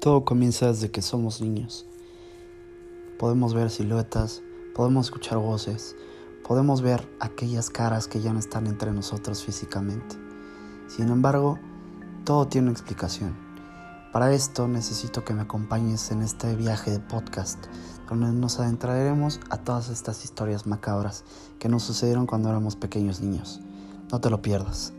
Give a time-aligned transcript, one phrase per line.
[0.00, 1.84] Todo comienza desde que somos niños.
[3.18, 4.42] Podemos ver siluetas,
[4.72, 5.96] podemos escuchar voces,
[6.46, 10.14] podemos ver aquellas caras que ya no están entre nosotros físicamente.
[10.86, 11.58] Sin embargo,
[12.24, 13.36] todo tiene explicación.
[14.12, 17.58] Para esto necesito que me acompañes en este viaje de podcast,
[18.08, 21.24] donde nos adentraremos a todas estas historias macabras
[21.58, 23.60] que nos sucedieron cuando éramos pequeños niños.
[24.12, 24.92] No te lo pierdas.